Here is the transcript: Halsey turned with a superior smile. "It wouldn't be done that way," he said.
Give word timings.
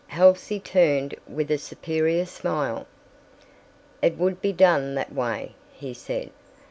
Halsey 0.07 0.59
turned 0.59 1.13
with 1.27 1.51
a 1.51 1.59
superior 1.59 2.25
smile. 2.25 2.87
"It 4.01 4.17
wouldn't 4.17 4.41
be 4.41 4.51
done 4.51 4.95
that 4.95 5.13
way," 5.13 5.53
he 5.73 5.93
said. 5.93 6.31